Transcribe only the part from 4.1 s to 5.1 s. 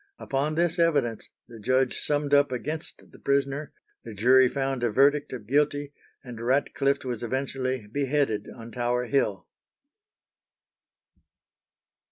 jury found a